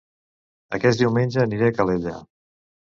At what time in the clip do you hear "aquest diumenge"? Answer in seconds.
0.79-1.47